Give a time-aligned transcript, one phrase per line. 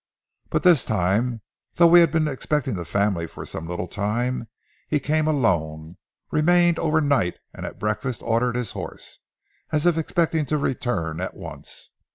[0.49, 1.41] But this time,
[1.75, 4.47] though we had been expecting the family for some little time,
[4.87, 5.97] he came alone,
[6.31, 9.19] remained over night, and at breakfast ordered his horse,
[9.71, 11.91] as if expecting to return at once.